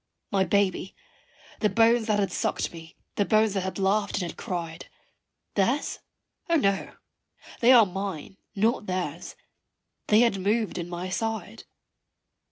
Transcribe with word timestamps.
My 0.31 0.43
baby, 0.45 0.95
the 1.59 1.69
bones 1.69 2.07
that 2.07 2.17
had 2.17 2.31
sucked 2.31 2.73
me, 2.73 2.97
the 3.17 3.23
bones 3.23 3.53
that 3.53 3.61
had 3.61 3.77
laughed 3.77 4.15
and 4.19 4.23
had 4.31 4.35
cried 4.35 4.87
Theirs? 5.53 5.99
O 6.49 6.55
no! 6.55 6.95
they 7.59 7.71
are 7.71 7.85
mine 7.85 8.37
not 8.55 8.87
theirs 8.87 9.35
they 10.07 10.21
had 10.21 10.39
moved 10.39 10.79
in 10.79 10.89
my 10.89 11.09
side. 11.09 11.65